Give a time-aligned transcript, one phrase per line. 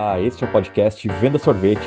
[0.00, 1.82] Olá, este é o podcast Venda Sorvete.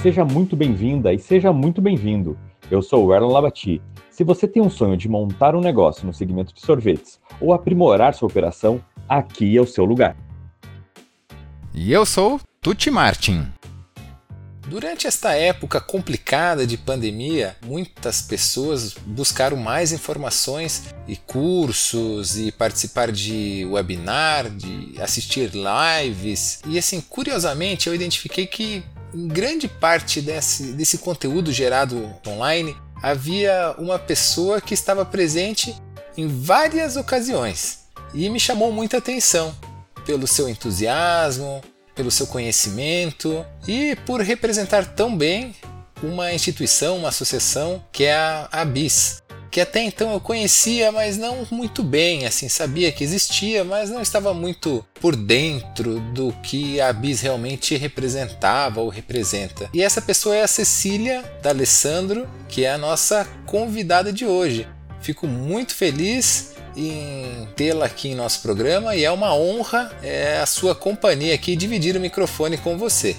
[0.00, 2.38] Seja muito bem-vinda e seja muito bem-vindo.
[2.70, 3.82] Eu sou o Erlon Labati.
[4.08, 8.14] Se você tem um sonho de montar um negócio no segmento de sorvetes ou aprimorar
[8.14, 10.16] sua operação, aqui é o seu lugar.
[11.74, 13.44] E eu sou Tuti Martin.
[14.72, 23.12] Durante esta época complicada de pandemia, muitas pessoas buscaram mais informações e cursos e participar
[23.12, 26.60] de webinar, de assistir lives.
[26.66, 33.74] E assim, curiosamente, eu identifiquei que em grande parte desse, desse conteúdo gerado online havia
[33.76, 35.76] uma pessoa que estava presente
[36.16, 37.80] em várias ocasiões
[38.14, 39.54] e me chamou muita atenção
[40.06, 41.60] pelo seu entusiasmo,
[41.94, 45.54] pelo seu conhecimento e por representar tão bem
[46.02, 51.46] uma instituição, uma associação que é a ABIS, que até então eu conhecia, mas não
[51.50, 56.88] muito bem, assim, sabia que existia, mas não estava muito por dentro do que a
[56.88, 59.68] ABIS realmente representava ou representa.
[59.74, 64.66] E essa pessoa é a Cecília D'Alessandro, que é a nossa convidada de hoje.
[65.02, 70.46] Fico muito feliz em tê-la aqui em nosso programa e é uma honra é, a
[70.46, 73.16] sua companhia aqui dividir o microfone com você.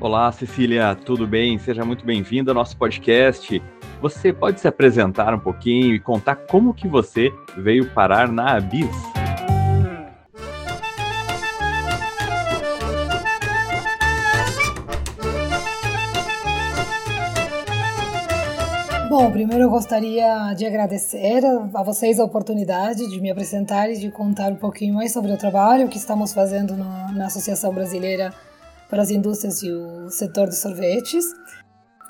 [0.00, 1.58] Olá, Cecília, tudo bem?
[1.58, 3.62] Seja muito bem-vinda ao nosso podcast.
[4.02, 9.23] Você pode se apresentar um pouquinho e contar como que você veio parar na Abis?
[19.16, 21.40] Bom, primeiro eu gostaria de agradecer
[21.72, 25.36] a vocês a oportunidade de me apresentar e de contar um pouquinho mais sobre o
[25.36, 28.34] trabalho que estamos fazendo na, na Associação Brasileira
[28.90, 31.26] para as Indústrias e o Setor de Sorvetes.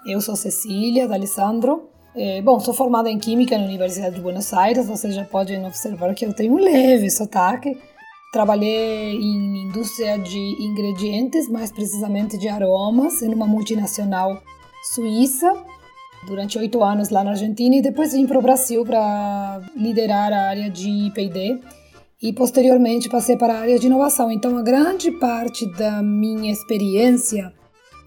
[0.06, 1.90] Eu sou Cecília D'Alessandro.
[2.16, 6.14] É, bom, sou formada em Química na Universidade de Buenos Aires, vocês já podem observar
[6.14, 7.78] que eu tenho um leve sotaque.
[8.32, 14.40] Trabalhei em indústria de ingredientes, mais precisamente de aromas, em uma multinacional
[14.94, 15.52] suíça
[16.26, 20.48] durante oito anos lá na Argentina e depois vim para o Brasil para liderar a
[20.48, 21.60] área de P&D
[22.22, 24.30] e posteriormente passei para a área de inovação.
[24.30, 27.52] Então, a grande parte da minha experiência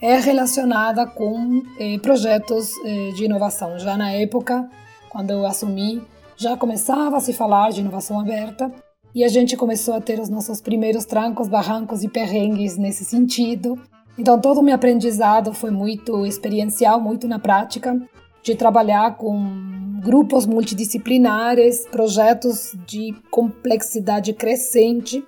[0.02, 3.78] é relacionada com eh, projetos eh, de inovação.
[3.78, 4.70] Já na época,
[5.10, 6.02] quando eu assumi,
[6.36, 8.72] já começava a se falar de inovação aberta
[9.14, 13.80] e a gente começou a ter os nossos primeiros trancos, barrancos e perrengues nesse sentido.
[14.18, 18.00] Então, todo o meu aprendizado foi muito experiencial, muito na prática,
[18.42, 25.24] de trabalhar com grupos multidisciplinares, projetos de complexidade crescente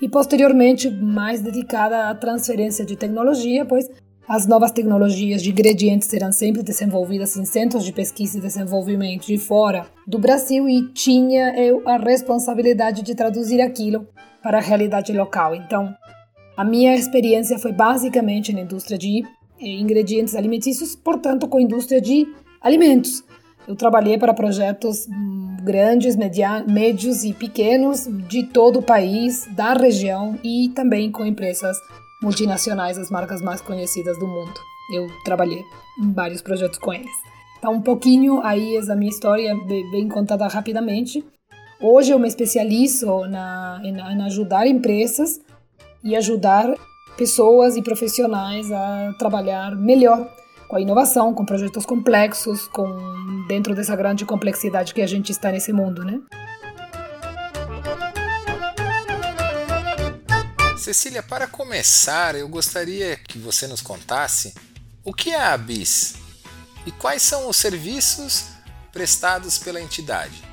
[0.00, 3.88] e, posteriormente, mais dedicada à transferência de tecnologia, pois
[4.26, 9.36] as novas tecnologias de ingredientes serão sempre desenvolvidas em centros de pesquisa e desenvolvimento de
[9.36, 14.06] fora do Brasil e tinha eu a responsabilidade de traduzir aquilo
[14.40, 15.54] para a realidade local.
[15.54, 15.92] Então,
[16.60, 19.24] a minha experiência foi basicamente na indústria de
[19.58, 22.28] eh, ingredientes alimentícios, portanto, com a indústria de
[22.60, 23.24] alimentos.
[23.66, 30.38] Eu trabalhei para projetos hum, grandes, médios e pequenos de todo o país, da região
[30.44, 31.78] e também com empresas
[32.22, 34.52] multinacionais, as marcas mais conhecidas do mundo.
[34.94, 35.62] Eu trabalhei
[35.98, 37.10] em vários projetos com eles.
[37.58, 39.56] Então, um pouquinho aí essa minha história
[39.90, 41.24] bem contada rapidamente.
[41.80, 45.40] Hoje eu me especializo na, em, em ajudar empresas
[46.02, 46.74] e ajudar
[47.16, 50.26] pessoas e profissionais a trabalhar melhor
[50.68, 55.50] com a inovação, com projetos complexos, com dentro dessa grande complexidade que a gente está
[55.50, 56.20] nesse mundo, né?
[60.78, 64.54] Cecília, para começar, eu gostaria que você nos contasse
[65.04, 66.14] o que é a ABIS
[66.86, 68.46] e quais são os serviços
[68.92, 70.49] prestados pela entidade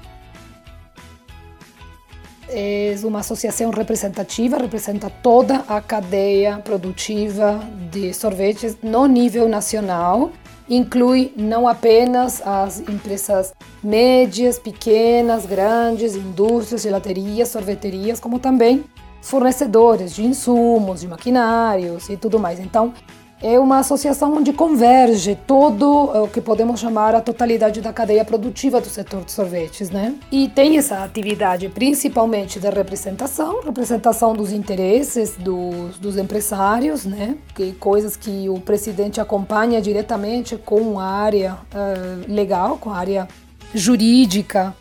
[2.49, 7.59] é uma associação representativa, representa toda a cadeia produtiva
[7.91, 10.31] de sorvetes no nível nacional.
[10.69, 18.83] Inclui não apenas as empresas médias, pequenas, grandes, indústrias, gelaterias, sorveterias, como também
[19.21, 22.59] fornecedores de insumos, de maquinários e tudo mais.
[22.59, 22.93] Então,
[23.41, 25.87] é uma associação onde converge todo
[26.23, 30.15] o que podemos chamar a totalidade da cadeia produtiva do setor de sorvetes, né?
[30.31, 37.35] E tem essa atividade principalmente de representação, representação dos interesses dos, dos empresários, né?
[37.53, 43.27] Que coisas que o presidente acompanha diretamente com a área uh, legal, com a área
[43.73, 44.75] jurídica,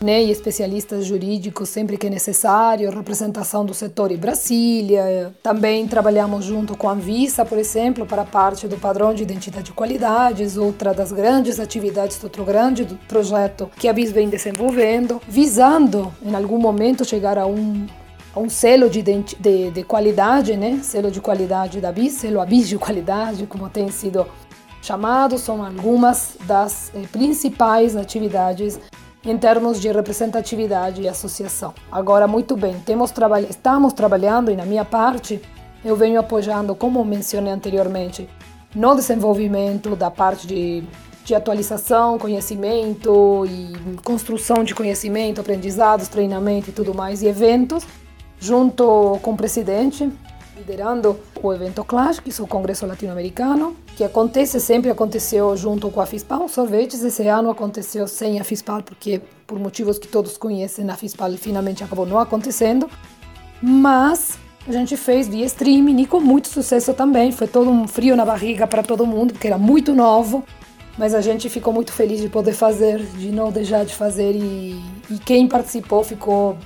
[0.00, 5.34] né, e especialistas jurídicos sempre que necessário, representação do setor em Brasília.
[5.42, 9.72] Também trabalhamos junto com a Anvisa, por exemplo, para parte do padrão de identidade de
[9.72, 16.34] qualidades, outra das grandes atividades, outro grande projeto que a BIS vem desenvolvendo, visando em
[16.34, 17.86] algum momento chegar a um
[18.36, 20.80] um selo de, de, de, qualidade, né?
[20.82, 24.26] Selo de qualidade da BIS, selo ABIS de qualidade, como tem sido
[24.82, 28.78] chamado, são algumas das eh, principais atividades
[29.26, 31.74] em termos de representatividade e associação.
[31.90, 33.12] Agora, muito bem, temos
[33.50, 35.42] estamos trabalhando e na minha parte
[35.84, 38.28] eu venho apoiando, como mencionei anteriormente,
[38.74, 40.84] no desenvolvimento da parte de,
[41.24, 47.84] de atualização, conhecimento e construção de conhecimento, aprendizados, treinamento e tudo mais, e eventos,
[48.38, 50.08] junto com o presidente,
[50.56, 56.00] liderando o evento Clash, que é o Congresso Latino-Americano, que acontece, sempre aconteceu junto com
[56.00, 57.02] a FISPAL Sorvetes.
[57.02, 61.84] Esse ano aconteceu sem a FISPAL, porque por motivos que todos conhecem, a FISPAL finalmente
[61.84, 62.88] acabou não acontecendo.
[63.62, 67.32] Mas a gente fez via streaming e com muito sucesso também.
[67.32, 70.42] Foi todo um frio na barriga para todo mundo, porque era muito novo.
[70.98, 74.34] Mas a gente ficou muito feliz de poder fazer, de não deixar de fazer.
[74.34, 74.80] E,
[75.10, 76.56] e quem participou ficou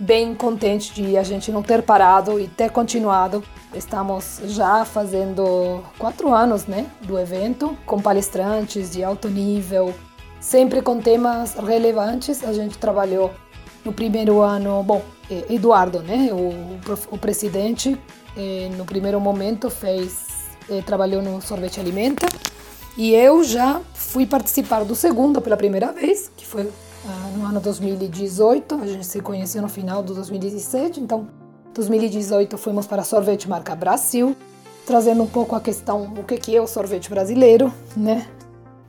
[0.00, 3.44] bem contente de a gente não ter parado e ter continuado.
[3.74, 9.94] Estamos já fazendo quatro anos né, do evento, com palestrantes de alto nível,
[10.40, 12.42] sempre com temas relevantes.
[12.42, 13.30] A gente trabalhou
[13.84, 15.02] no primeiro ano, bom,
[15.48, 16.80] Eduardo, né, o,
[17.14, 17.96] o presidente,
[18.76, 20.26] no primeiro momento fez,
[20.86, 22.26] trabalhou no Sorvete Alimenta,
[22.96, 26.68] e eu já fui participar do segundo pela primeira vez, que foi
[27.36, 31.28] no ano 2018, a gente se conheceu no final do 2017, então
[31.74, 34.36] 2018 fomos para Sorvete Marca Brasil,
[34.86, 38.26] trazendo um pouco a questão o que é o sorvete brasileiro, né?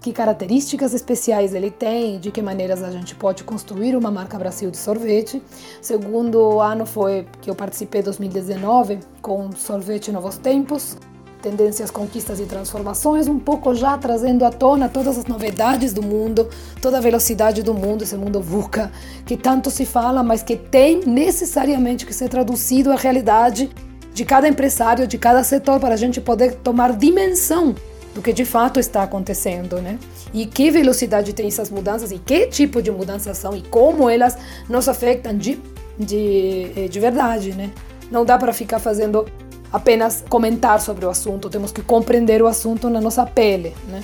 [0.02, 4.72] Que características especiais ele tem, de que maneiras a gente pode construir uma marca Brasil
[4.72, 5.42] de sorvete.
[5.80, 10.98] Segundo ano foi que eu participei 2019 com Sorvete Novos Tempos,
[11.42, 16.48] tendências, conquistas e transformações, um pouco já trazendo à tona todas as novidades do mundo,
[16.82, 18.92] toda a velocidade do mundo, esse mundo VUCA,
[19.26, 23.70] que tanto se fala, mas que tem necessariamente que ser traduzido à realidade
[24.14, 27.76] de cada empresário, de cada setor, para a gente poder tomar dimensão
[28.14, 29.98] do que de fato está acontecendo, né?
[30.34, 34.38] E que velocidade tem essas mudanças e que tipo de mudanças são e como elas
[34.70, 35.60] nos afetam de,
[35.98, 37.72] de, eh, de verdade, né?
[38.12, 39.26] Não dá para ficar fazendo
[39.72, 44.04] apenas comentar sobre o assunto, temos que compreender o assunto na nossa pele, né?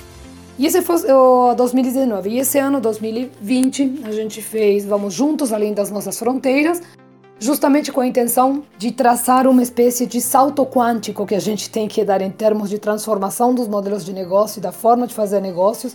[0.58, 2.30] E esse foi o 2019.
[2.30, 6.82] E esse ano, 2020, a gente fez Vamos Juntos Além das Nossas Fronteiras,
[7.38, 11.86] justamente com a intenção de traçar uma espécie de salto quântico que a gente tem
[11.86, 15.40] que dar em termos de transformação dos modelos de negócio e da forma de fazer
[15.40, 15.94] negócios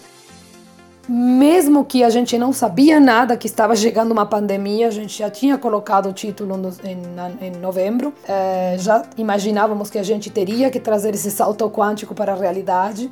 [1.08, 5.30] mesmo que a gente não sabia nada que estava chegando uma pandemia, a gente já
[5.30, 10.70] tinha colocado o título no, em, em, novembro, é, já imaginávamos que a gente teria
[10.70, 13.12] que trazer esse salto quântico para a realidade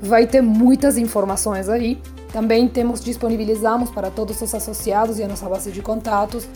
[0.00, 2.00] Vai ter muitas informações aí.
[2.32, 6.48] Também temos disponibilizamos para todos os associados e a nossa base de contatos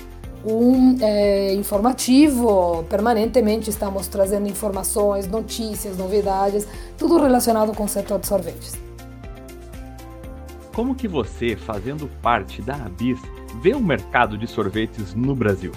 [0.44, 2.84] um é, informativo.
[2.88, 6.66] Permanentemente estamos trazendo informações, notícias, novidades,
[6.96, 8.78] tudo relacionado com o setor de sorvetes.
[10.74, 13.18] Como que você, fazendo parte da Abis,
[13.60, 15.72] vê o mercado de sorvetes no Brasil?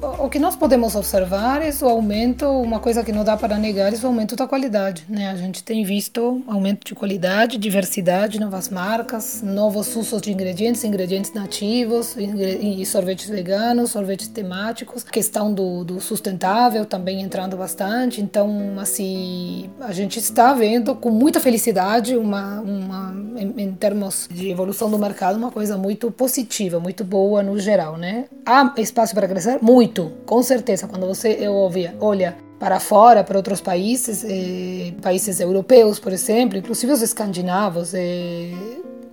[0.00, 3.92] O que nós podemos observar é o aumento, uma coisa que não dá para negar,
[3.92, 5.04] é o aumento da qualidade.
[5.08, 5.28] Né?
[5.28, 11.32] A gente tem visto aumento de qualidade, diversidade, novas marcas, novos usos de ingredientes, ingredientes
[11.32, 18.20] nativos, e sorvetes veganos, sorvetes temáticos, questão do, do sustentável também entrando bastante.
[18.20, 24.50] Então, assim, a gente está vendo com muita felicidade uma, uma em, em termos de
[24.50, 28.26] evolução do mercado, uma coisa muito positiva, muito boa no geral, né?
[28.44, 29.58] Há espaço para crescer?
[29.62, 29.87] Muito
[30.26, 36.12] com certeza, quando você ouvia, olha para fora, para outros países, eh, países europeus, por
[36.12, 38.50] exemplo, inclusive os escandinavos, eh,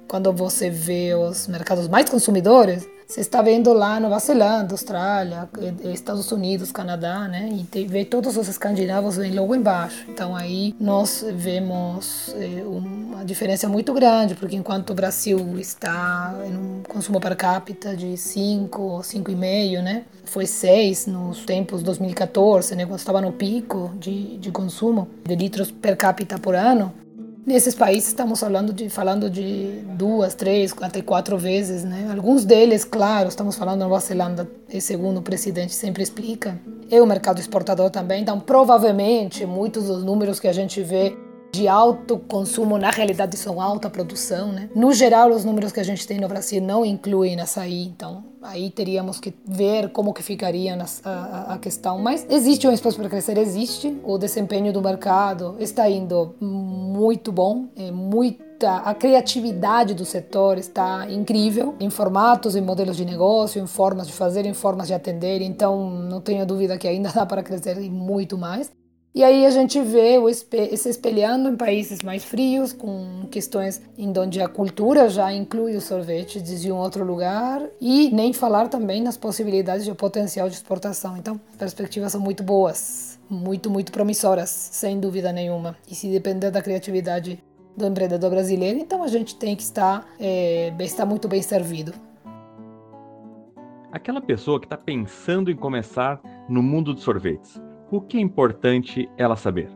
[0.08, 5.48] quando você vê os mercados mais consumidores, você está vendo lá Nova Zelândia, Austrália,
[5.94, 7.50] Estados Unidos, Canadá, né?
[7.54, 10.06] E tem, vê todos os escandinavos vêm logo embaixo.
[10.10, 16.58] Então aí nós vemos é, uma diferença muito grande, porque enquanto o Brasil está em
[16.58, 20.04] um consumo per capita de 5 ou 5,5, né?
[20.26, 22.88] Foi 6 nos tempos 2014, né?
[22.88, 26.92] Quando estava no pico de, de consumo de litros per capita por ano.
[27.46, 32.12] Nesses países estamos falando de, falando de duas, três, até quatro vezes, né?
[32.16, 36.60] Alguns deles, claro, estamos falando da Nova Zelândia, e segundo o presidente sempre explica,
[36.90, 41.16] é o mercado exportador também, então provavelmente muitos dos números que a gente vê
[41.54, 44.68] de alto consumo, na realidade são alta produção, né?
[44.76, 48.70] No geral, os números que a gente tem no Brasil não incluem açaí, então aí
[48.70, 52.00] teríamos que ver como que ficaria a, a, questão.
[52.00, 53.98] Mas existe um espaço para crescer, existe.
[54.04, 61.12] O desempenho do mercado está indo muito bom, é muita a criatividade do setor está
[61.12, 65.42] incrível em formatos, em modelos de negócio, em formas de fazer, em formas de atender.
[65.42, 68.72] Então, não tenho dúvida que ainda dá para crescer muito mais.
[69.16, 73.82] E aí a gente vê o espe se espelhando em países mais frios, com questões
[73.98, 78.68] em onde a cultura já inclui o sorvete de um outro lugar, e nem falar
[78.68, 81.16] também nas possibilidades de potencial de exportação.
[81.16, 85.78] Então, as perspectivas são muito boas, muito, muito promissoras, sem dúvida nenhuma.
[85.90, 87.42] E se depender da criatividade
[87.78, 91.94] do empreendedor brasileiro, então a gente tem que estar, é, estar muito bem servido.
[93.94, 96.20] Aquela pessoa que está pensando em começar
[96.50, 97.64] no mundo dos sorvetes
[97.96, 99.70] o que é importante ela saber?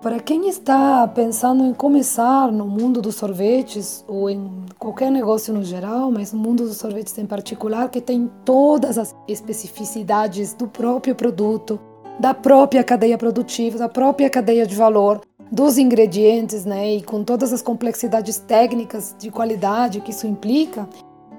[0.00, 5.64] Para quem está pensando em começar no mundo dos sorvetes ou em qualquer negócio no
[5.64, 11.14] geral, mas no mundo dos sorvetes em particular, que tem todas as especificidades do próprio
[11.14, 11.80] produto,
[12.20, 17.52] da própria cadeia produtiva, da própria cadeia de valor, dos ingredientes, né, e com todas
[17.52, 20.86] as complexidades técnicas de qualidade que isso implica,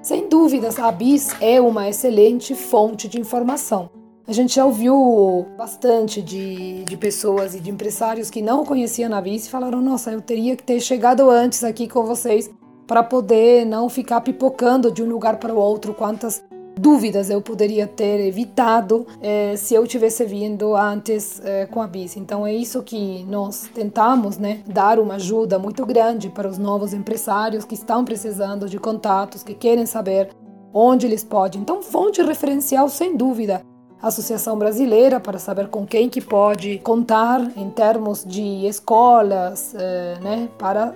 [0.02, 4.05] sem dúvidas a BIS é uma excelente fonte de informação.
[4.28, 9.22] A gente já ouviu bastante de, de pessoas e de empresários que não conheciam a
[9.22, 12.50] Vice e falaram: Nossa, eu teria que ter chegado antes aqui com vocês
[12.88, 15.94] para poder não ficar pipocando de um lugar para o outro.
[15.94, 16.44] Quantas
[16.76, 22.18] dúvidas eu poderia ter evitado eh, se eu tivesse vindo antes eh, com a BIS.
[22.18, 26.94] Então é isso que nós tentamos, né, dar uma ajuda muito grande para os novos
[26.94, 30.30] empresários que estão precisando de contatos, que querem saber
[30.74, 31.62] onde eles podem.
[31.62, 33.62] Então fonte referencial sem dúvida
[34.02, 40.50] Associação Brasileira para saber com quem que pode contar em termos de escolas, eh, né,
[40.58, 40.94] para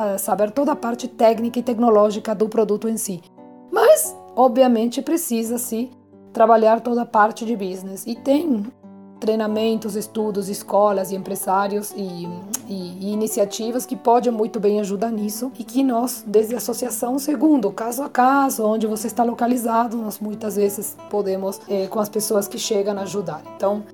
[0.00, 3.20] eh, saber toda a parte técnica e tecnológica do produto em si.
[3.70, 5.90] Mas, obviamente, precisa-se
[6.32, 8.06] trabalhar toda a parte de business.
[8.06, 8.64] E tem
[9.18, 12.28] treinamentos, estudos, escolas e empresários e,
[12.68, 17.18] e, e, iniciativas que podem muito bem ajudar nisso e que nós, desde a associação,
[17.18, 22.08] segundo caso a caso, onde você está localizado, nós muitas vezes podemos, é, com as
[22.08, 23.42] pessoas que chegam, ajudar.
[23.56, 23.84] Então,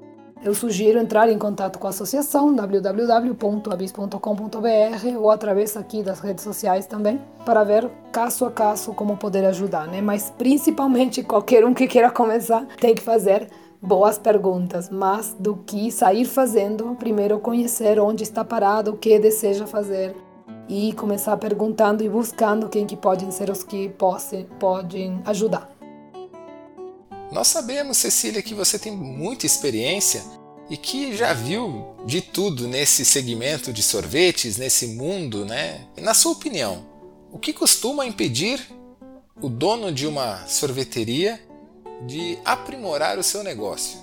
[0.44, 6.86] eu sugiro entrar em contato com a associação www.abis.com.br ou através aqui das redes sociais
[6.86, 10.02] também para ver caso a caso como poder ajudar, né?
[10.02, 13.48] Mas principalmente qualquer um que queira começar tem que fazer
[13.84, 19.66] boas perguntas, mas do que sair fazendo, primeiro conhecer onde está parado, o que deseja
[19.66, 20.16] fazer
[20.68, 25.70] e começar perguntando e buscando quem que podem ser os que possam, podem ajudar.
[27.30, 30.22] Nós sabemos, Cecília, que você tem muita experiência
[30.70, 35.86] e que já viu de tudo nesse segmento de sorvetes, nesse mundo, né?
[36.00, 36.84] Na sua opinião,
[37.30, 38.64] o que costuma impedir
[39.42, 41.38] o dono de uma sorveteria
[42.06, 43.98] de aprimorar o seu negócio?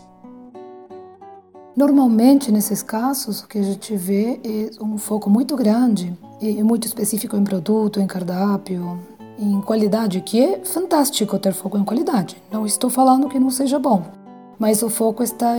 [1.76, 6.86] Normalmente, nesses casos, o que a gente vê é um foco muito grande e muito
[6.86, 9.00] específico em produto, em cardápio,
[9.40, 12.42] em qualidade, que é fantástico ter foco em qualidade.
[12.52, 14.04] Não estou falando que não seja bom,
[14.60, 15.56] mas o foco está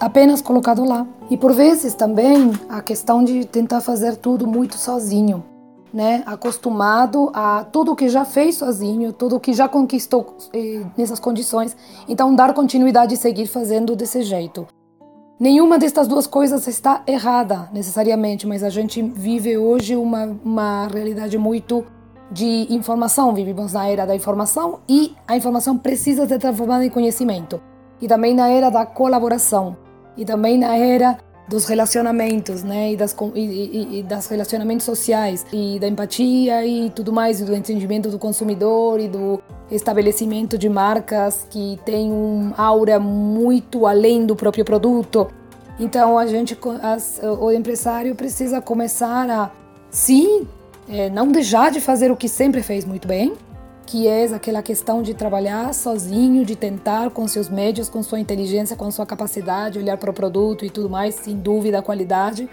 [0.00, 1.06] apenas colocado lá.
[1.30, 5.44] E por vezes também a questão de tentar fazer tudo muito sozinho
[5.92, 11.76] né, acostumado a tudo que já fez sozinho, tudo que já conquistou eh, nessas condições,
[12.08, 14.66] então dar continuidade e seguir fazendo desse jeito.
[15.38, 21.36] Nenhuma destas duas coisas está errada necessariamente, mas a gente vive hoje uma, uma realidade
[21.36, 21.84] muito
[22.30, 23.34] de informação.
[23.34, 27.60] Vivemos na era da informação e a informação precisa ser transformada em conhecimento.
[28.00, 29.76] E também na era da colaboração.
[30.16, 31.18] E também na era
[31.48, 36.90] dos relacionamentos, né, e das, e, e, e das relacionamentos sociais, e da empatia e
[36.90, 42.52] tudo mais, e do entendimento do consumidor e do estabelecimento de marcas que tem um
[42.56, 45.28] aura muito além do próprio produto.
[45.78, 49.50] Então a gente, as, o empresário precisa começar a
[49.90, 50.46] sim
[50.88, 53.34] é, não deixar de fazer o que sempre fez muito bem,
[53.86, 58.76] que é aquela questão de trabalhar sozinho, de tentar com seus médios, com sua inteligência,
[58.76, 62.48] com sua capacidade, olhar para o produto e tudo mais, sem dúvida a qualidade,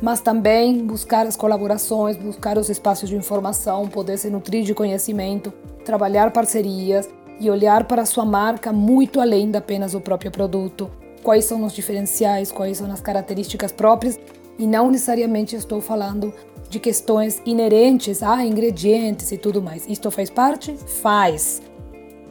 [0.00, 5.52] mas também buscar as colaborações, buscar os espaços de informação, poder se nutrir de conhecimento,
[5.84, 7.08] trabalhar parcerias
[7.40, 10.90] e olhar para a sua marca muito além de apenas o próprio produto.
[11.22, 14.18] Quais são os diferenciais, quais são as características próprias
[14.58, 16.32] e não necessariamente estou falando
[16.68, 19.86] de questões inerentes a ingredientes e tudo mais.
[19.88, 20.74] Isto faz parte?
[20.74, 21.62] Faz.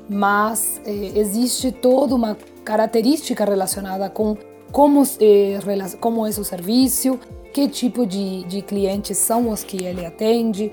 [0.10, 4.38] Mas eh, existe toda uma característica relacionada com
[4.72, 5.60] como, eh,
[6.00, 7.20] como é o serviço,
[7.54, 10.72] que tipo de, de clientes são os que ele atende,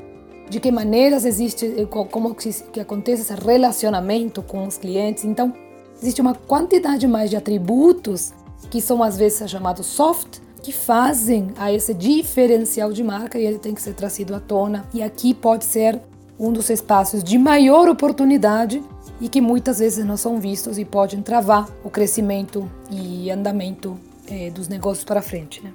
[0.48, 5.24] de que maneiras existe, eh, como que, que acontece esse relacionamento com os clientes.
[5.24, 5.52] Então,
[5.96, 8.32] existe uma quantidade mais de atributos
[8.70, 13.58] que são às vezes chamados soft, que fazem a esse diferencial de marca e ele
[13.58, 14.86] tem que ser trazido à tona.
[14.94, 16.00] E aqui pode ser
[16.40, 18.82] um dos espaços de maior oportunidade
[19.20, 24.50] e que muitas vezes não são vistos e podem travar o crescimento e andamento eh,
[24.50, 25.62] dos negócios para frente.
[25.62, 25.70] Né?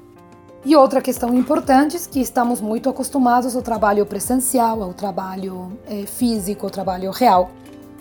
[0.65, 6.07] E outra questão importante é que estamos muito acostumados ao trabalho presencial, ao trabalho eh,
[6.07, 7.51] físico, ao trabalho real.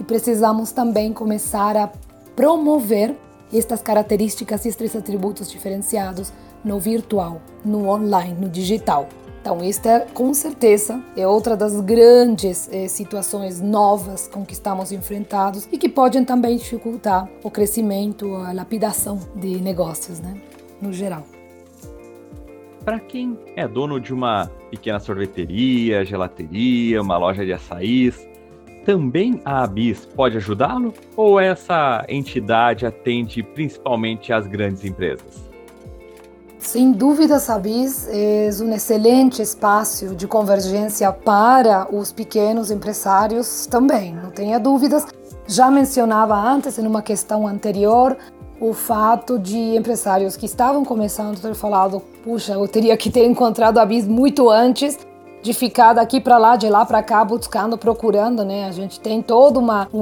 [0.00, 1.90] E precisamos também começar a
[2.34, 3.14] promover
[3.52, 6.32] estas características e estes atributos diferenciados
[6.64, 9.08] no virtual, no online, no digital.
[9.40, 15.66] Então, esta com certeza é outra das grandes eh, situações novas com que estamos enfrentados
[15.72, 20.34] e que podem também dificultar o crescimento, a lapidação de negócios, né,
[20.82, 21.24] no geral.
[22.84, 28.28] Para quem é dono de uma pequena sorveteria, gelateria, uma loja de açaís,
[28.84, 30.94] também a ABIS pode ajudá-lo?
[31.14, 35.47] Ou essa entidade atende principalmente às grandes empresas?
[36.58, 44.30] Sem dúvida, Sabis é um excelente espaço de convergência para os pequenos empresários também, não
[44.30, 45.06] tenha dúvidas.
[45.46, 48.16] Já mencionava antes, em uma questão anterior,
[48.60, 53.78] o fato de empresários que estavam começando ter falado: puxa, eu teria que ter encontrado
[53.78, 54.98] a Bis muito antes
[55.42, 58.66] de ficar daqui para lá, de lá para cá, buscando, procurando, né?
[58.66, 59.98] A gente tem todo uma o,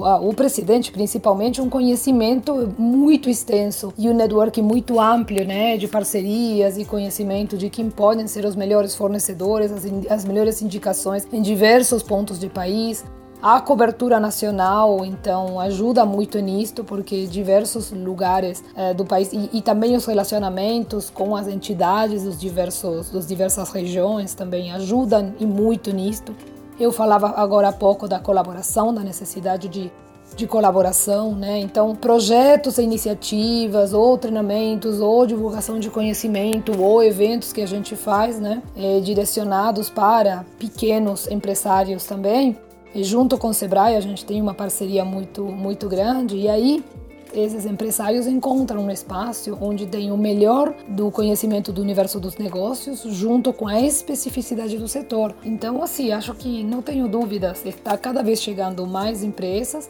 [0.00, 5.76] o, a, o presidente, principalmente, um conhecimento muito extenso e um network muito amplo, né?
[5.76, 11.26] De parcerias e conhecimento de quem podem ser os melhores fornecedores, as, as melhores indicações
[11.32, 13.04] em diversos pontos do país.
[13.42, 19.62] A cobertura nacional, então, ajuda muito nisto, porque diversos lugares é, do país e, e,
[19.62, 25.90] também os relacionamentos com as entidades dos diversos, das diversas regiões também ajudam e muito
[25.90, 26.36] nisto.
[26.78, 29.90] Eu falava agora há pouco da colaboração, da necessidade de,
[30.36, 31.60] de colaboração, né?
[31.60, 37.96] Então, projetos e iniciativas, ou treinamentos, ou divulgação de conhecimento, ou eventos que a gente
[37.96, 38.62] faz, né?
[38.76, 42.58] É, direcionados para pequenos empresários também
[42.94, 46.84] e junto com o Sebrae a gente tem uma parceria muito, muito grande e aí
[47.32, 53.02] esses empresários encontram um espaço onde tem o melhor do conhecimento do universo dos negócios
[53.02, 55.34] junto com a especificidade do setor.
[55.44, 59.88] Então, assim, acho que não tenho dúvidas, está cada vez chegando mais empresas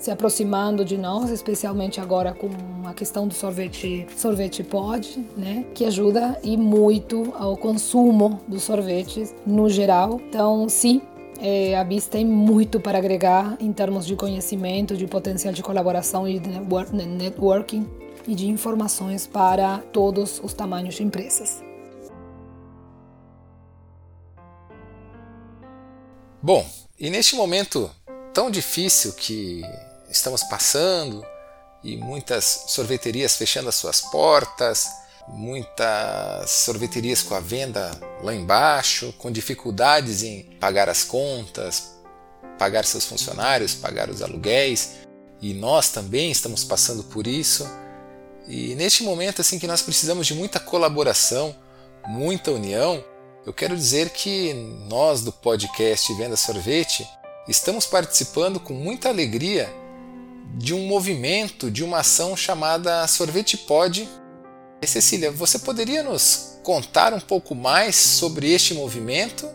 [0.00, 2.48] se aproximando de nós, especialmente agora com
[2.86, 9.34] a questão do sorvete, sorvete pod, né, que ajuda e muito ao consumo dos sorvetes
[9.46, 10.18] no geral.
[10.28, 11.02] Então, sim,
[11.40, 16.28] é, a BIS tem muito para agregar em termos de conhecimento, de potencial de colaboração
[16.28, 17.88] e de networking
[18.28, 21.62] e de informações para todos os tamanhos de empresas.
[26.42, 26.66] Bom,
[26.98, 27.90] e neste momento
[28.34, 29.62] tão difícil que
[30.10, 31.24] estamos passando
[31.82, 34.88] e muitas sorveterias fechando as suas portas,
[35.32, 37.90] muitas sorveterias com a venda
[38.22, 41.96] lá embaixo, com dificuldades em pagar as contas,
[42.58, 45.00] pagar seus funcionários, pagar os aluguéis,
[45.40, 47.68] e nós também estamos passando por isso.
[48.46, 51.54] E neste momento assim que nós precisamos de muita colaboração,
[52.06, 53.02] muita união,
[53.46, 54.52] eu quero dizer que
[54.88, 57.08] nós do podcast Venda Sorvete
[57.48, 59.72] estamos participando com muita alegria
[60.58, 64.06] de um movimento, de uma ação chamada Sorvete Pod
[64.82, 69.48] e Cecília, você poderia nos contar um pouco mais sobre este movimento?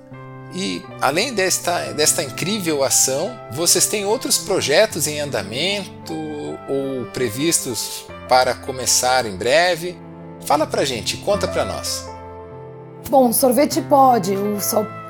[0.54, 6.14] E além desta, desta incrível ação, vocês têm outros projetos em andamento
[6.70, 9.98] ou previstos para começar em breve?
[10.46, 12.06] Fala pra gente, conta pra nós.
[13.10, 14.58] Bom, Sorvete Pode, o,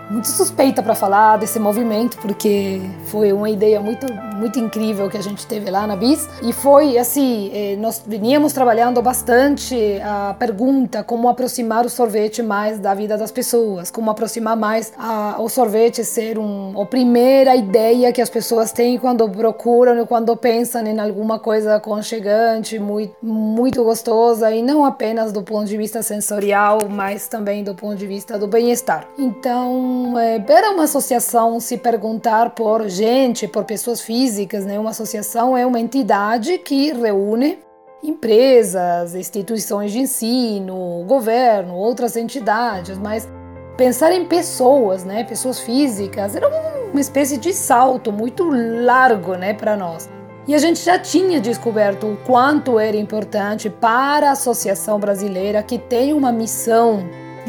[0.10, 5.22] muito suspeita para falar desse movimento, porque foi uma ideia muito, muito incrível que a
[5.22, 6.28] gente teve lá na BIS.
[6.42, 12.80] E foi assim: eh, nós veníamos trabalhando bastante a pergunta como aproximar o sorvete mais
[12.80, 18.12] da vida das pessoas, como aproximar mais a, o sorvete ser um, a primeira ideia
[18.12, 23.84] que as pessoas têm quando procuram e quando pensam em alguma coisa aconchegante, muito, muito
[23.84, 28.38] gostosa, e não apenas do ponto de vista sensorial, mas também do ponto de vista
[28.38, 29.08] do bem-estar.
[29.18, 34.80] Então, é, para uma associação se perguntar por gente, por pessoas físicas, né?
[34.80, 37.60] Uma associação é uma entidade que reúne
[38.04, 43.28] empresas, instituições de ensino, governo, outras entidades, mas
[43.76, 46.48] pensar em pessoas, né, pessoas físicas, era
[46.92, 50.10] uma espécie de salto muito largo, né, para nós.
[50.48, 55.80] E a gente já tinha descoberto o quanto era importante para a Associação Brasileira que
[55.80, 57.04] tem uma missão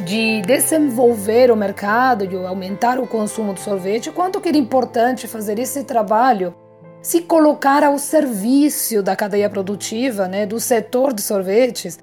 [0.04, 5.58] de desenvolver o mercado, de aumentar o consumo de sorvete, quanto que era importante fazer
[5.58, 6.54] esse trabalho,
[7.00, 11.98] se colocar ao serviço da cadeia produtiva, né, do setor de sorvetes,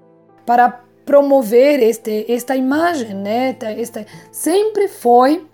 [0.46, 5.46] para promover este, esta imagem, né, esta, sempre foi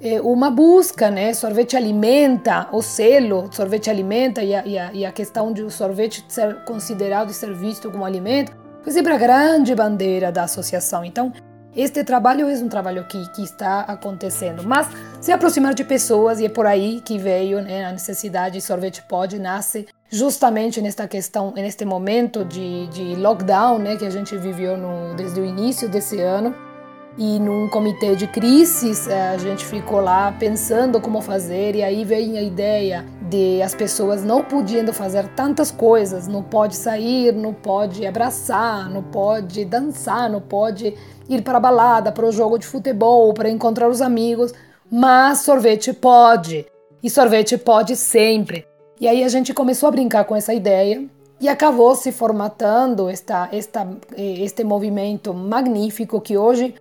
[0.00, 5.06] é, uma busca, né, sorvete alimenta, o selo, sorvete alimenta e a, e a, e
[5.06, 9.18] a questão de o sorvete ser considerado e ser visto como alimento, foi sempre a
[9.18, 11.04] grande bandeira da associação.
[11.04, 11.32] Então,
[11.76, 14.88] este trabalho é um trabalho que, que está acontecendo, mas
[15.20, 18.60] se aproximar de pessoas e é por aí que veio né, a necessidade.
[18.62, 24.36] Sorvete Pod nasce justamente nesta questão, neste momento de, de lockdown né, que a gente
[24.36, 26.54] viveu no, desde o início desse ano
[27.18, 32.04] e num comitê de crises eh, a gente ficou lá pensando como fazer e aí
[32.04, 37.54] veio a ideia de as pessoas não podendo fazer tantas coisas, não pode sair, não
[37.54, 40.94] pode abraçar, não pode dançar, não pode
[41.28, 44.52] ir para a balada, para o jogo de futebol, para encontrar os amigos,
[44.90, 46.66] mas sorvete pode.
[47.02, 48.66] E sorvete pode sempre.
[49.00, 51.04] E aí a gente começou a brincar com essa ideia
[51.40, 53.86] e acabou se formatando esta, esta,
[54.16, 56.74] este movimento magnífico que hoje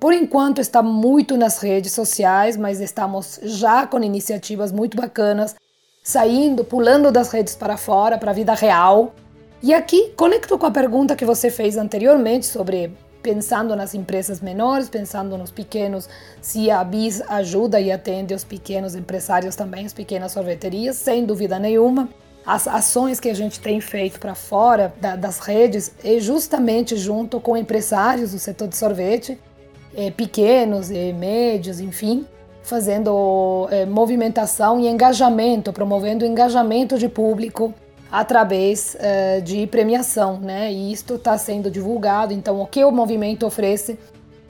[0.00, 5.56] por enquanto está muito nas redes sociais, mas estamos já com iniciativas muito bacanas,
[6.04, 9.12] saindo, pulando das redes para fora, para a vida real.
[9.60, 12.92] E aqui conecto com a pergunta que você fez anteriormente sobre
[13.28, 16.08] pensando nas empresas menores, pensando nos pequenos,
[16.40, 21.58] se a BIS ajuda e atende os pequenos empresários também, as pequenas sorveterias, sem dúvida
[21.58, 22.08] nenhuma.
[22.46, 27.38] As ações que a gente tem feito para fora da, das redes é justamente junto
[27.38, 29.38] com empresários do setor de sorvete,
[29.94, 32.26] é, pequenos e médios, enfim,
[32.62, 37.74] fazendo é, movimentação e engajamento, promovendo engajamento de público
[38.10, 40.72] através é, de premiação, né?
[40.72, 42.32] E isto está sendo divulgado.
[42.32, 43.98] Então, o que o movimento oferece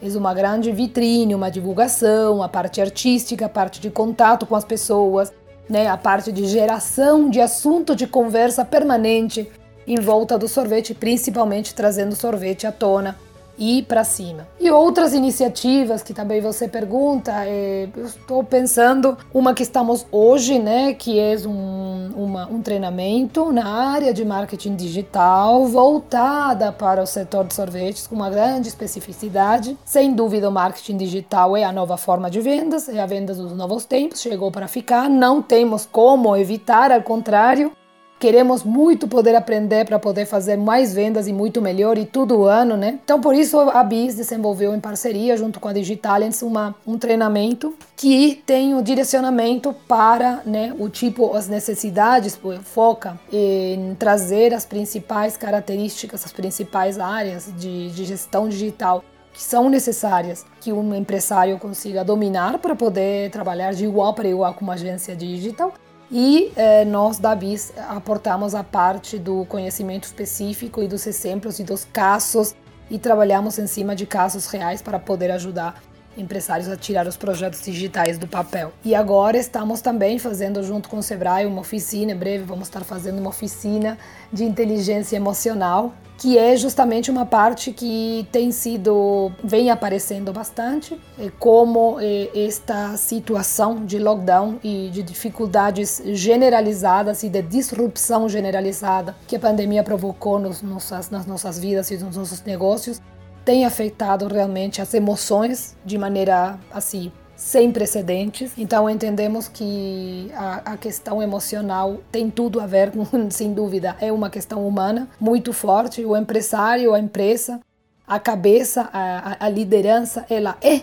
[0.00, 4.64] é uma grande vitrine, uma divulgação, a parte artística, a parte de contato com as
[4.64, 5.32] pessoas,
[5.68, 5.88] né?
[5.88, 9.50] A parte de geração de assunto de conversa permanente
[9.86, 13.16] em volta do sorvete, principalmente trazendo sorvete à tona
[13.58, 14.46] ir para cima.
[14.60, 20.58] E outras iniciativas que também você pergunta, é, eu estou pensando uma que estamos hoje,
[20.58, 27.06] né, que é um, uma, um treinamento na área de marketing digital voltada para o
[27.06, 29.76] setor de sorvetes com uma grande especificidade.
[29.84, 33.52] Sem dúvida, o marketing digital é a nova forma de vendas, é a venda dos
[33.52, 37.72] novos tempos, chegou para ficar, não temos como evitar, ao contrário,
[38.18, 42.76] Queremos muito poder aprender para poder fazer mais vendas e muito melhor e tudo ano,
[42.76, 42.98] né?
[43.04, 47.74] Então, por isso a BIS desenvolveu em parceria junto com a Digitalents uma, um treinamento
[47.96, 55.36] que tem o direcionamento para né, o tipo, as necessidades, foca em trazer as principais
[55.36, 62.04] características, as principais áreas de, de gestão digital que são necessárias que um empresário consiga
[62.04, 65.72] dominar para poder trabalhar de igual para igual com uma agência digital
[66.10, 71.64] e eh, nós da BIS aportamos a parte do conhecimento específico e dos exemplos e
[71.64, 72.54] dos casos
[72.90, 75.82] e trabalhamos em cima de casos reais para poder ajudar
[76.16, 78.72] empresários a tirar os projetos digitais do papel.
[78.84, 82.82] E agora estamos também fazendo junto com o Sebrae uma oficina, em breve vamos estar
[82.82, 83.96] fazendo uma oficina
[84.32, 91.30] de inteligência emocional que é justamente uma parte que tem sido vem aparecendo bastante, é
[91.38, 99.36] como é, esta situação de lockdown e de dificuldades generalizadas e de disrupção generalizada que
[99.36, 103.00] a pandemia provocou nos nossas, nas nossas vidas e nos nossos negócios
[103.44, 108.50] tem afetado realmente as emoções de maneira assim sem precedentes.
[108.58, 112.90] Então entendemos que a, a, questão emocional tem tudo a ver
[113.30, 116.04] sem dúvida, é uma questão humana muito forte.
[116.04, 117.60] O empresário, a empresa,
[118.04, 120.80] a cabeça, a, a liderança, ela é,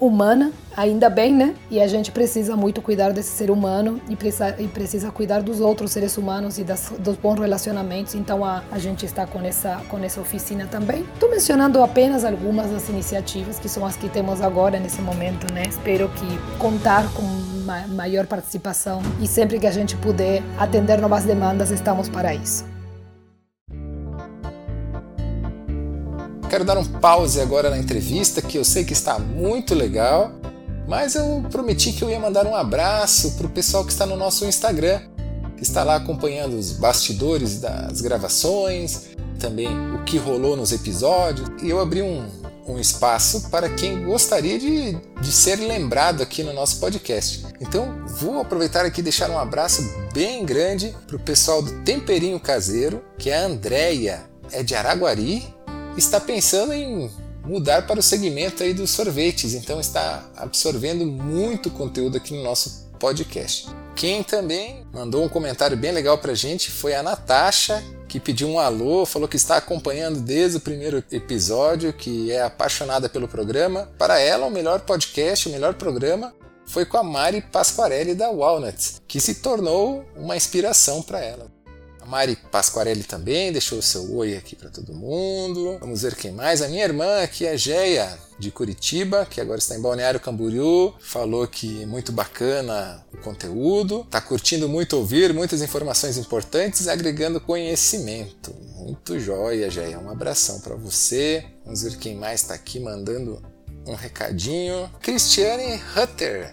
[0.00, 1.54] humana, ainda bem, né?
[1.70, 5.60] E a gente precisa muito cuidar desse ser humano e precisa, e precisa cuidar dos
[5.60, 8.14] outros seres humanos e das, dos bons relacionamentos.
[8.14, 11.04] Então a, a gente está com essa, com essa oficina também.
[11.14, 15.62] Estou mencionando apenas algumas das iniciativas que são as que temos agora nesse momento, né?
[15.68, 17.22] Espero que contar com
[17.64, 22.71] ma maior participação e sempre que a gente puder atender novas demandas, estamos para isso.
[26.52, 30.30] Quero dar um pause agora na entrevista, que eu sei que está muito legal,
[30.86, 34.18] mas eu prometi que eu ia mandar um abraço para o pessoal que está no
[34.18, 35.00] nosso Instagram,
[35.56, 41.70] que está lá acompanhando os bastidores das gravações, também o que rolou nos episódios, e
[41.70, 42.22] eu abri um,
[42.68, 47.46] um espaço para quem gostaria de, de ser lembrado aqui no nosso podcast.
[47.62, 52.38] Então vou aproveitar aqui e deixar um abraço bem grande para o pessoal do Temperinho
[52.38, 54.20] Caseiro, que é a Andréia,
[54.52, 55.61] é de Araguari
[55.96, 57.10] está pensando em
[57.44, 62.88] mudar para o segmento aí dos sorvetes, então está absorvendo muito conteúdo aqui no nosso
[62.98, 63.68] podcast.
[63.96, 68.48] Quem também mandou um comentário bem legal para a gente foi a Natasha, que pediu
[68.48, 73.90] um alô, falou que está acompanhando desde o primeiro episódio, que é apaixonada pelo programa.
[73.98, 79.00] Para ela, o melhor podcast, o melhor programa foi com a Mari Pasquarelli da Walnuts,
[79.06, 81.50] que se tornou uma inspiração para ela.
[82.02, 85.78] A Mari Pasquarelli também deixou o seu oi aqui para todo mundo.
[85.78, 86.60] Vamos ver quem mais.
[86.60, 91.46] A minha irmã aqui, a Geia, de Curitiba, que agora está em Balneário Camboriú, falou
[91.46, 98.52] que é muito bacana o conteúdo, está curtindo muito ouvir, muitas informações importantes, agregando conhecimento.
[98.74, 100.00] Muito joia, Geia.
[100.00, 101.44] Um abração para você.
[101.64, 103.40] Vamos ver quem mais está aqui mandando
[103.86, 104.90] um recadinho.
[105.00, 106.52] Cristiane Hutter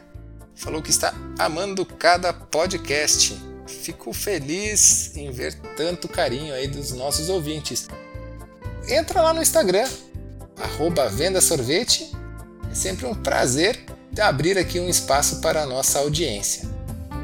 [0.54, 7.30] falou que está amando cada podcast fico feliz em ver tanto carinho aí dos nossos
[7.30, 7.88] ouvintes.
[8.88, 9.88] Entra lá no Instagram,
[10.58, 12.12] arroba Venda Sorvete.
[12.72, 13.80] É sempre um prazer
[14.20, 16.68] abrir aqui um espaço para a nossa audiência.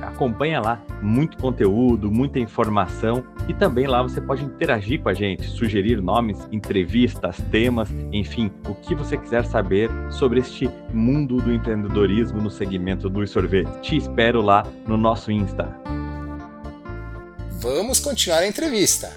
[0.01, 5.47] Acompanha lá, muito conteúdo, muita informação e também lá você pode interagir com a gente,
[5.47, 12.41] sugerir nomes, entrevistas, temas, enfim, o que você quiser saber sobre este mundo do empreendedorismo
[12.41, 13.69] no segmento do sorvete.
[13.81, 16.04] Te espero lá no nosso Insta.
[17.65, 19.11] Vamos continuar a entrevista.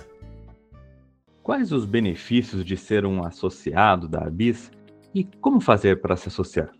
[1.43, 4.71] Quais os benefícios de ser um associado da ABIS
[5.15, 6.71] e como fazer para se associar?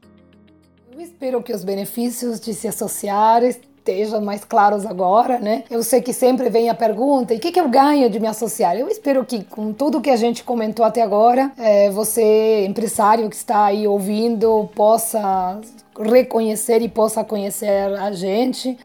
[0.91, 5.65] Eu espero que os benefícios de se associar estejam mais claros agora, né?
[5.71, 8.29] Eu sei que sempre vem a pergunta: e o que, que eu ganho de me
[8.29, 8.75] associar?
[8.75, 13.37] Eu espero que, com tudo que a gente comentou até agora, é, você, empresário que
[13.37, 15.61] está aí ouvindo, possa
[15.99, 18.79] reconhecer e possa conhecer a gente,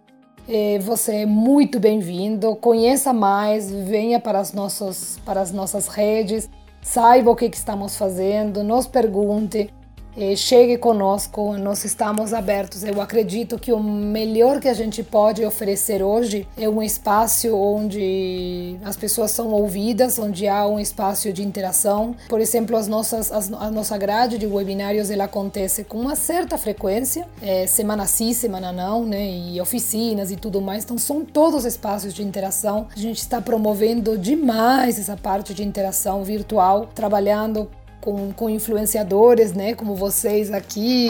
[0.81, 2.55] você é muito bem-vindo.
[2.55, 6.49] Conheça mais, venha para as, nossas, para as nossas redes,
[6.81, 9.69] saiba o que, que estamos fazendo, nos pergunte.
[10.15, 12.83] Eh, chegue conosco, nós estamos abertos.
[12.83, 18.77] Eu acredito que o melhor que a gente pode oferecer hoje é um espaço onde
[18.83, 22.15] as pessoas são ouvidas, onde há um espaço de interação.
[22.29, 26.57] Por exemplo, as nossas, as, a nossa grade de webinários ela acontece com uma certa
[26.57, 29.31] frequência, é, semana sim, semana não, né?
[29.31, 30.83] E oficinas e tudo mais.
[30.83, 32.87] Então, são todos espaços de interação.
[32.95, 37.67] A gente está promovendo demais essa parte de interação virtual, trabalhando
[38.03, 41.09] com, com influenciadores, né, como vocês aqui.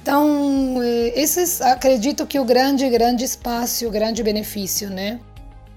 [0.00, 5.18] Então, é, esses acredito que o grande, grande espaço, o grande benefício, né,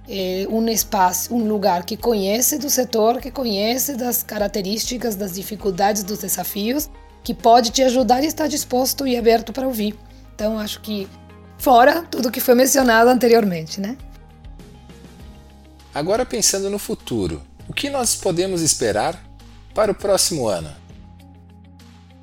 [0.07, 6.03] é um espaço, um lugar que conhece do setor, que conhece das características, das dificuldades,
[6.03, 6.91] dos desafios,
[7.23, 9.97] que pode te ajudar e está disposto e aberto para ouvir.
[10.35, 11.07] Então, acho que
[11.57, 13.97] fora tudo que foi mencionado anteriormente, né?
[15.91, 19.24] Agora pensando no futuro, o que nós podemos esperar
[19.75, 20.69] para o próximo ano?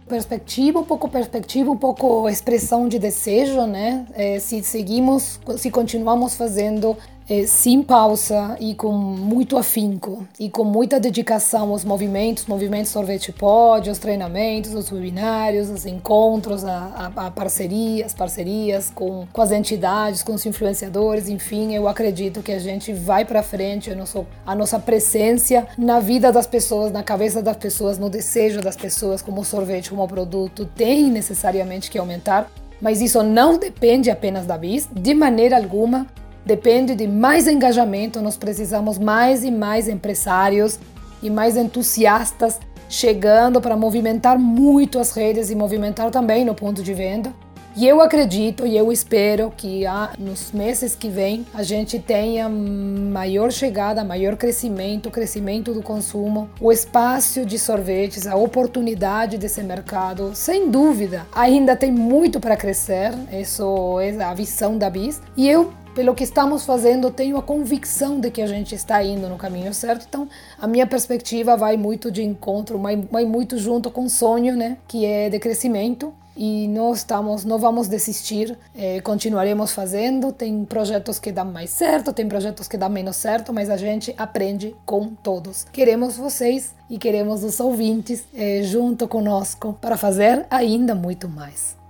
[0.09, 4.07] Perspectiva, um pouco perspectiva, um pouco expressão de desejo, né?
[4.15, 6.97] É, se seguimos, se continuamos fazendo
[7.33, 13.33] é, sem pausa e com muito afinco e com muita dedicação aos movimentos, movimentos sorvete
[13.33, 19.51] pod, aos treinamentos, aos webinários, aos encontros, a, a, a parcerias, parcerias com, com as
[19.51, 24.27] entidades, com os influenciadores, enfim, eu acredito que a gente vai para frente, a nossa,
[24.45, 29.23] a nossa presença na vida das pessoas, na cabeça das pessoas, no desejo das pessoas,
[29.23, 32.51] como sorvete, como produto, tem necessariamente que aumentar.
[32.79, 36.07] Mas isso não depende apenas da BIS, de maneira alguma
[36.45, 40.79] Depende de mais engajamento, nós precisamos mais e mais empresários
[41.23, 46.93] e mais entusiastas chegando para movimentar muito as redes e movimentar também no ponto de
[46.93, 47.33] venda.
[47.75, 52.47] E eu acredito e eu espero que ah, nos meses que vêm a gente tenha
[52.47, 60.33] maior chegada, maior crescimento, crescimento do consumo, o espaço de sorvetes, a oportunidade desse mercado,
[60.35, 63.15] sem dúvida, ainda tem muito para crescer.
[63.33, 65.23] Isso é a visão da BIS.
[65.35, 69.29] E eu pelo que estamos fazendo, tenho a convicção de que a gente está indo
[69.29, 70.07] no caminho certo.
[70.09, 70.29] Então,
[70.59, 75.05] a minha perspectiva vai muito de encontro, vai, muito junto com o sonho, né, que
[75.05, 76.13] é de crescimento.
[76.35, 80.33] E nós estamos, não vamos desistir, é, continuaremos fazendo.
[80.33, 84.15] Tem projetos que dão mais certo, tem projetos que dão menos certo, mas a gente
[84.17, 85.67] aprende com todos.
[85.71, 91.82] Queremos vocês e queremos os ouvintes é, junto conosco para fazer ainda muito mais.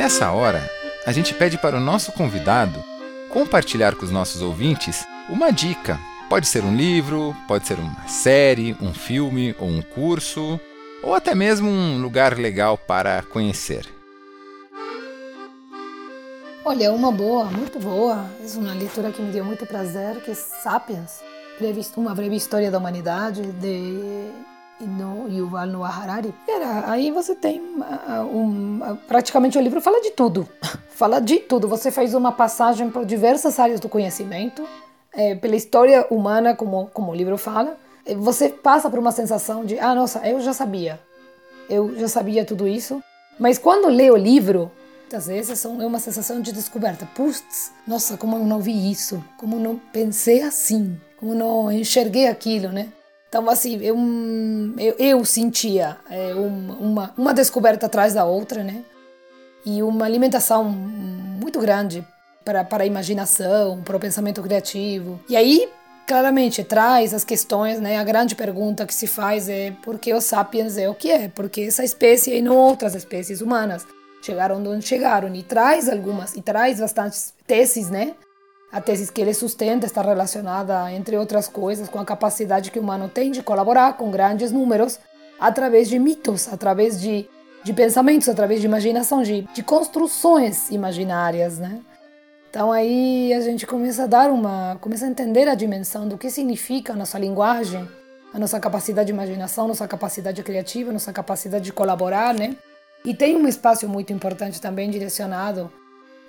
[0.00, 0.66] Nessa hora,
[1.04, 2.82] a gente pede para o nosso convidado
[3.28, 6.00] compartilhar com os nossos ouvintes uma dica.
[6.26, 10.58] Pode ser um livro, pode ser uma série, um filme ou um curso,
[11.02, 13.86] ou até mesmo um lugar legal para conhecer.
[16.64, 20.34] Olha, uma boa, muito boa, é uma leitura que me deu muito prazer, que é
[20.34, 21.20] Sapiens,
[21.94, 24.30] uma breve história da humanidade, de
[24.80, 26.34] no Yuval Noah Harari.
[26.48, 27.60] Era, aí você tem
[28.32, 30.48] um, praticamente o livro fala de tudo,
[30.90, 31.68] fala de tudo.
[31.68, 34.66] Você faz uma passagem por diversas áreas do conhecimento,
[35.12, 37.76] é, pela história humana, como como o livro fala.
[38.16, 40.98] Você passa por uma sensação de ah nossa, eu já sabia,
[41.68, 43.02] eu já sabia tudo isso.
[43.38, 44.70] Mas quando lê o livro,
[45.12, 47.08] às vezes é uma sensação de descoberta.
[47.14, 51.72] Putz, nossa, como eu não vi isso, como eu não pensei assim, como eu não
[51.72, 52.88] enxerguei aquilo, né?
[53.30, 53.96] Então, assim, eu,
[54.76, 58.82] eu, eu sentia é, uma, uma, descoberta atrás da outra, né?
[59.64, 62.04] E uma alimentação muito grande
[62.44, 65.20] para, para a imaginação, para o pensamento criativo.
[65.28, 65.68] E aí,
[66.08, 67.98] claramente, traz as questões, né?
[67.98, 71.28] A grande pergunta que se faz é por que os sapiens é o que é?
[71.28, 73.86] Porque essa espécie e não outras espécies humanas
[74.22, 75.32] chegaram onde chegaram.
[75.36, 78.16] E traz algumas, e traz bastantes teses, né?
[78.72, 82.82] A tese que ele sustenta está relacionada, entre outras coisas, com a capacidade que o
[82.82, 85.00] humano tem de colaborar com grandes números
[85.40, 87.28] através de mitos, através de,
[87.64, 91.80] de pensamentos, através de imaginação, de, de construções imaginárias, né?
[92.48, 96.30] Então aí a gente começa a dar uma, começa a entender a dimensão do que
[96.30, 97.88] significa a nossa linguagem,
[98.32, 102.56] a nossa capacidade de imaginação, nossa capacidade criativa, nossa capacidade de colaborar, né?
[103.04, 105.72] E tem um espaço muito importante também direcionado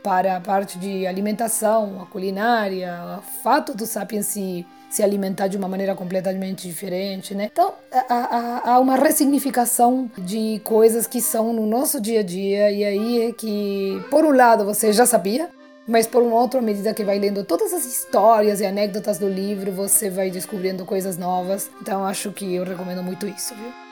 [0.04, 5.58] para a parte de alimentação, a culinária, o fato do sapiens se, se alimentar de
[5.58, 7.50] uma maneira completamente diferente, né?
[7.52, 12.84] Então, há, há, uma ressignificação de coisas que são no nosso dia a dia, e
[12.84, 15.50] aí é que, por um lado, você já sabia,
[15.88, 19.28] mas por um outro, à medida que vai lendo todas as histórias e anedotas do
[19.28, 21.70] livro, você vai descobrindo coisas novas.
[21.82, 23.91] Então, acho que eu recomendo muito isso, viu?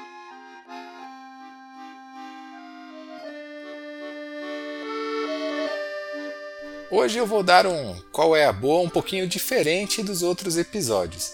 [6.91, 11.33] Hoje eu vou dar um qual é a boa um pouquinho diferente dos outros episódios.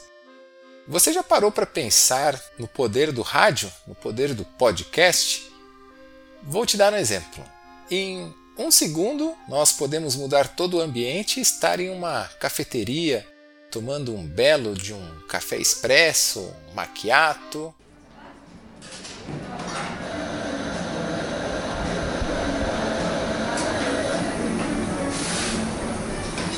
[0.85, 5.49] Você já parou para pensar no poder do rádio, no poder do podcast?
[6.43, 7.41] Vou te dar um exemplo.
[7.89, 13.25] Em um segundo, nós podemos mudar todo o ambiente e estar em uma cafeteria,
[13.71, 16.75] tomando um belo de um café expresso, um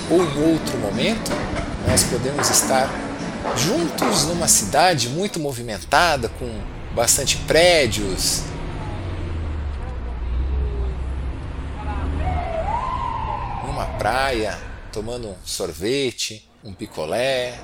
[0.10, 1.32] ou em outro momento,
[1.88, 2.90] nós podemos estar
[3.56, 6.50] juntos numa cidade muito movimentada, com
[6.94, 8.44] bastante prédios.
[13.66, 14.58] Numa praia,
[14.92, 17.60] tomando um sorvete, um picolé.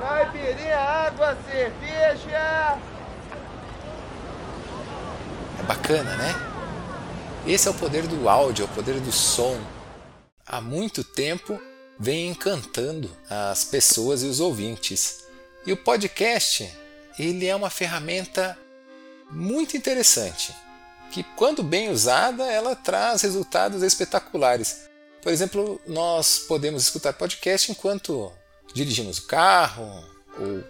[0.00, 2.78] Caipirinha, água, cerveja!
[5.58, 6.55] É bacana, né?
[7.46, 9.56] Esse é o poder do áudio, é o poder do som.
[10.44, 11.62] Há muito tempo
[11.96, 15.26] vem encantando as pessoas e os ouvintes.
[15.64, 16.68] E o podcast,
[17.16, 18.58] ele é uma ferramenta
[19.30, 20.52] muito interessante,
[21.12, 24.88] que quando bem usada, ela traz resultados espetaculares.
[25.22, 28.32] Por exemplo, nós podemos escutar podcast enquanto
[28.74, 30.04] dirigimos o carro,
[30.36, 30.64] ou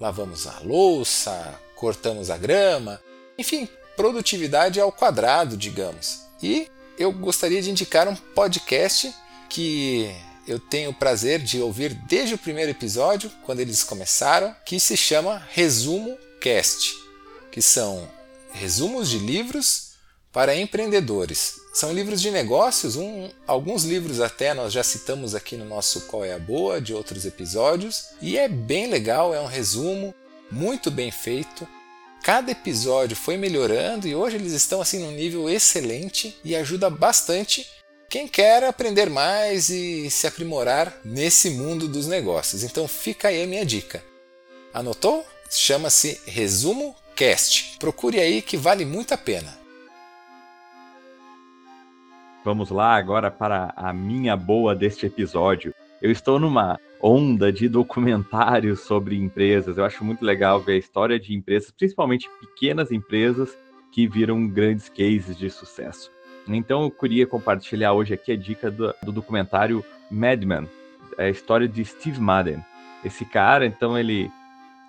[0.00, 2.98] lavamos a louça, cortamos a grama,
[3.36, 6.21] enfim, produtividade ao quadrado, digamos.
[6.42, 9.14] E eu gostaria de indicar um podcast
[9.48, 10.10] que
[10.46, 14.96] eu tenho o prazer de ouvir desde o primeiro episódio, quando eles começaram, que se
[14.96, 16.94] chama Resumo Cast,
[17.50, 18.08] que são
[18.52, 19.92] resumos de livros
[20.32, 21.60] para empreendedores.
[21.72, 26.24] São livros de negócios, um, alguns livros até nós já citamos aqui no nosso Qual
[26.24, 30.14] é a Boa de outros episódios, e é bem legal, é um resumo
[30.50, 31.66] muito bem feito.
[32.22, 37.66] Cada episódio foi melhorando e hoje eles estão assim num nível excelente e ajuda bastante
[38.08, 42.62] quem quer aprender mais e se aprimorar nesse mundo dos negócios.
[42.62, 44.04] Então fica aí a minha dica.
[44.72, 45.26] Anotou?
[45.50, 47.76] Chama-se Resumo Cast.
[47.80, 49.58] Procure aí que vale muito a pena.
[52.44, 55.74] Vamos lá agora para a minha boa deste episódio.
[56.00, 59.76] Eu estou numa onda de documentários sobre empresas.
[59.76, 63.56] Eu acho muito legal ver a história de empresas, principalmente pequenas empresas,
[63.90, 66.10] que viram grandes cases de sucesso.
[66.48, 70.68] Então eu queria compartilhar hoje aqui a dica do, do documentário Madman,
[71.18, 72.64] a história de Steve Madden.
[73.04, 74.30] Esse cara, então, ele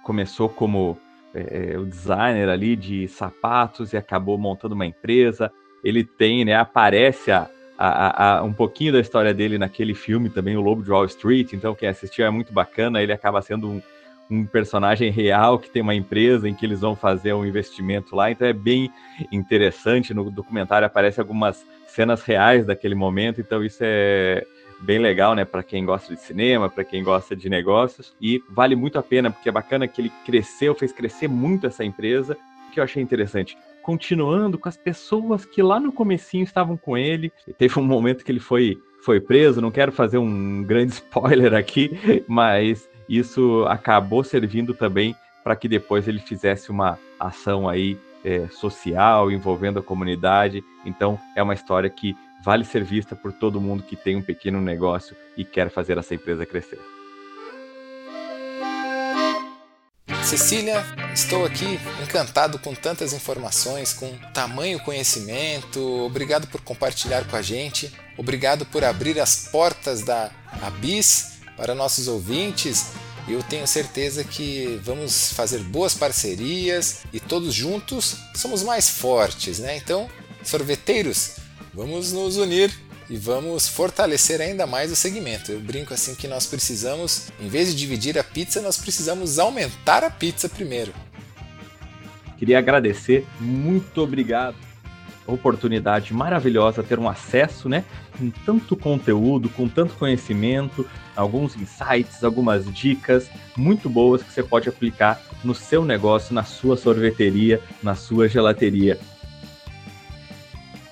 [0.04, 0.98] começou como
[1.34, 5.52] é, o designer ali de sapatos e acabou montando uma empresa
[5.84, 10.56] ele tem, né, aparece a, a, a, um pouquinho da história dele naquele filme também,
[10.56, 13.82] O Lobo de Wall Street, então quem assistiu é muito bacana, ele acaba sendo um,
[14.30, 18.32] um personagem real que tem uma empresa em que eles vão fazer um investimento lá,
[18.32, 18.92] então é bem
[19.32, 24.46] interessante, no documentário aparecem algumas cenas reais daquele momento, então isso é
[24.80, 28.76] bem legal, né, para quem gosta de cinema, para quem gosta de negócios, e vale
[28.76, 32.38] muito a pena, porque é bacana que ele cresceu, fez crescer muito essa empresa,
[32.72, 37.32] que eu achei interessante continuando com as pessoas que lá no comecinho estavam com ele.
[37.58, 42.24] Teve um momento que ele foi, foi preso, não quero fazer um grande spoiler aqui,
[42.28, 49.30] mas isso acabou servindo também para que depois ele fizesse uma ação aí é, social
[49.30, 50.64] envolvendo a comunidade.
[50.86, 54.62] Então é uma história que vale ser vista por todo mundo que tem um pequeno
[54.62, 56.80] negócio e quer fazer essa empresa crescer.
[60.24, 60.82] Cecília,
[61.14, 65.80] estou aqui encantado com tantas informações, com tamanho conhecimento.
[66.06, 67.94] Obrigado por compartilhar com a gente.
[68.18, 72.88] Obrigado por abrir as portas da Abis para nossos ouvintes.
[73.28, 79.78] Eu tenho certeza que vamos fazer boas parcerias e todos juntos somos mais fortes, né?
[79.78, 80.10] Então,
[80.44, 81.36] sorveteiros,
[81.74, 82.74] vamos nos unir
[83.10, 85.52] e vamos fortalecer ainda mais o segmento.
[85.52, 90.04] Eu brinco assim que nós precisamos, em vez de dividir a pizza, nós precisamos aumentar
[90.04, 90.94] a pizza primeiro.
[92.38, 94.56] Queria agradecer, muito obrigado.
[95.26, 97.86] Oportunidade maravilhosa ter um acesso, né,
[98.18, 100.86] com tanto conteúdo, com tanto conhecimento,
[101.16, 106.76] alguns insights, algumas dicas muito boas que você pode aplicar no seu negócio, na sua
[106.76, 109.00] sorveteria, na sua gelateria.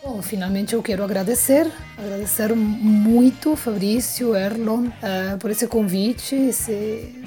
[0.04, 7.24] Bom, finalmente eu quero agradecer, agradecer muito Fabrício, Erlon, uh, por esse convite, esse,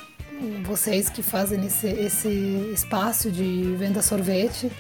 [0.64, 2.29] vocês que fazem esse, esse
[2.75, 4.72] espaço de venda sorvete.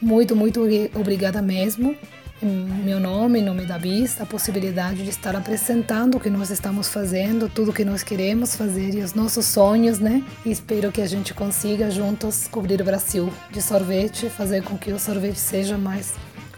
[0.00, 0.62] Muito, muito
[0.94, 1.94] obrigada mesmo.
[2.42, 6.48] Em meu nome, em nome da BIS, a possibilidade de estar apresentando o que nós
[6.48, 10.24] estamos fazendo, tudo que nós queremos fazer e os nossos sonhos, né?
[10.46, 14.92] E espero que a gente consiga juntos cobrir o Brasil de sorvete, fazer com que
[14.92, 16.14] o sorvete seja mais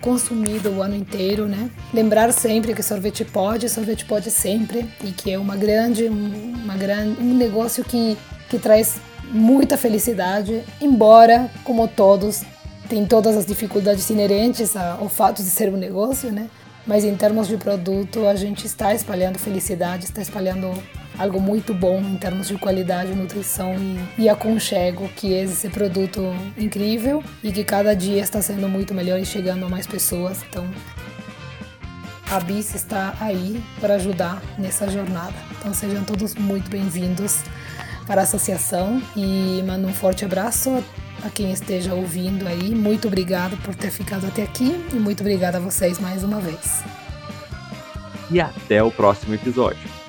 [0.06, 1.68] consumido o ano inteiro, né?
[1.92, 7.20] Lembrar sempre que sorvete pode, sorvete pode sempre e que é uma grande, uma grande,
[7.20, 8.16] um negócio que,
[8.48, 9.00] que traz
[9.32, 12.44] muita felicidade, embora, como todos,
[12.88, 16.48] tem todas as dificuldades inerentes ao fato de ser um negócio, né?
[16.86, 20.72] Mas em termos de produto, a gente está espalhando felicidade, está espalhando
[21.18, 26.34] algo muito bom em termos de qualidade, nutrição e, e aconchego, que é esse produto
[26.56, 30.44] incrível e que cada dia está sendo muito melhor e chegando a mais pessoas.
[30.48, 30.68] Então,
[32.30, 35.34] a BIS está aí para ajudar nessa jornada.
[35.58, 37.42] Então, sejam todos muito bem-vindos
[38.06, 40.82] para a associação e mando um forte abraço
[41.24, 42.74] a quem esteja ouvindo aí.
[42.74, 46.84] Muito obrigado por ter ficado até aqui e muito obrigada a vocês mais uma vez.
[48.30, 50.05] E até o próximo episódio.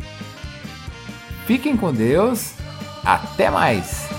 [1.48, 2.52] Fiquem com Deus.
[3.06, 4.17] Até mais!